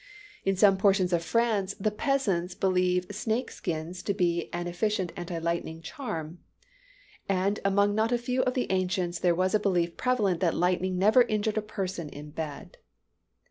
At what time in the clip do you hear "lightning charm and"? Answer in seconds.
5.37-7.59